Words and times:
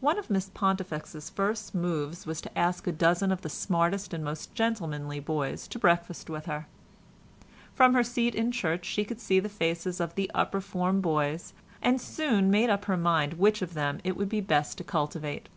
One 0.00 0.18
of 0.18 0.28
Miss 0.28 0.50
Pontifex's 0.52 1.30
first 1.30 1.74
moves 1.74 2.26
was 2.26 2.42
to 2.42 2.58
ask 2.58 2.86
a 2.86 2.92
dozen 2.92 3.32
of 3.32 3.40
the 3.40 3.48
smartest 3.48 4.12
and 4.12 4.22
most 4.22 4.54
gentlemanly 4.54 5.18
boys 5.18 5.66
to 5.68 5.78
breakfast 5.78 6.28
with 6.28 6.44
her. 6.44 6.66
From 7.72 7.94
her 7.94 8.02
seat 8.04 8.34
in 8.34 8.52
church 8.52 8.84
she 8.84 9.02
could 9.02 9.18
see 9.18 9.40
the 9.40 9.48
faces 9.48 9.98
of 9.98 10.14
the 10.14 10.30
upper 10.34 10.60
form 10.60 11.00
boys, 11.00 11.54
and 11.80 11.98
soon 12.02 12.50
made 12.50 12.68
up 12.68 12.84
her 12.84 12.98
mind 12.98 13.38
which 13.38 13.62
of 13.62 13.72
them 13.72 13.98
it 14.04 14.14
would 14.14 14.28
be 14.28 14.42
best 14.42 14.76
to 14.76 14.84
cultivate. 14.84 15.48